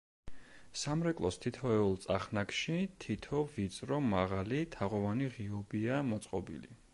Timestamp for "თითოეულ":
1.43-1.93